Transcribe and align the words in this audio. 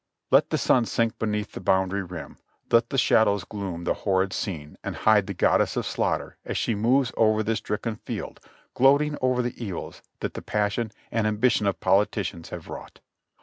Let 0.31 0.49
the 0.49 0.57
sun 0.57 0.85
sink 0.85 1.19
beneath 1.19 1.51
the 1.51 1.59
boundary 1.61 2.01
rim, 2.01 2.37
let 2.71 2.89
the 2.89 2.97
shadows 2.97 3.43
gloom 3.43 3.83
the 3.83 3.93
horrid 3.93 4.33
scene 4.33 4.75
and 4.83 4.95
hide 4.95 5.27
the 5.27 5.35
Goddess 5.35 5.77
of 5.77 5.85
Slaughter 5.85 6.37
as 6.43 6.57
she 6.57 6.73
moves 6.73 7.11
over 7.17 7.43
the 7.43 7.55
stricken 7.55 7.97
field 7.97 8.39
gloating 8.73 9.15
over 9.21 9.43
the 9.43 9.63
evils 9.63 10.01
that 10.21 10.33
the 10.33 10.41
passion 10.41 10.91
and 11.11 11.27
ambition 11.27 11.67
of 11.67 11.79
politicians 11.81 12.49
have 12.49 12.67
wrought. 12.67 12.99